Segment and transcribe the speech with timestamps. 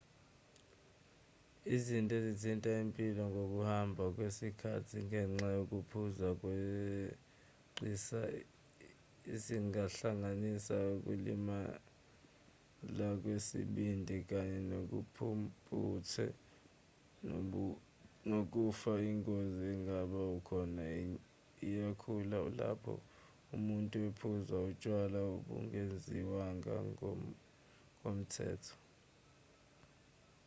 [1.75, 8.21] izinto ezithinta impilo ngokuhamba kwesikhathi ngenxa yokuphuza ngokweqisa
[9.43, 16.25] zingahlanganisa ukulimala kwesibindi kanye nobumpumputhe
[18.29, 20.83] nokufa ingozi engaba khona
[21.67, 22.93] iyakhula lapho
[23.55, 28.75] umuntu ephuza utshwala obungenziwanga ngokomthetho